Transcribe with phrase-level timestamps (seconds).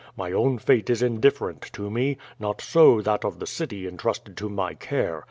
[0.17, 4.49] My own fate is indifferent to me; not so that of the city intrusted to
[4.49, 5.19] my care.